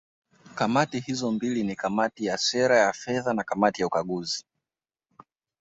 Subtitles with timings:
[0.55, 4.45] Kamati hizo mbili ni Kamati ya Sera ya Fedha na Kamati ya Ukaguzi